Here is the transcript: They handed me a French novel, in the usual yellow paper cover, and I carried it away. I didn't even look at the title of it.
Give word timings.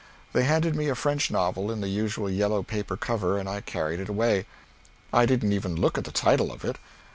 They 0.33 0.45
handed 0.45 0.75
me 0.75 0.87
a 0.89 0.95
French 0.95 1.29
novel, 1.29 1.69
in 1.69 1.79
the 1.81 1.87
usual 1.87 2.27
yellow 2.27 2.63
paper 2.63 2.97
cover, 2.97 3.37
and 3.37 3.47
I 3.47 3.61
carried 3.61 3.99
it 3.99 4.09
away. 4.09 4.47
I 5.13 5.27
didn't 5.27 5.53
even 5.53 5.75
look 5.79 5.95
at 5.95 6.05
the 6.05 6.11
title 6.11 6.51
of 6.51 6.65
it. 6.65 6.79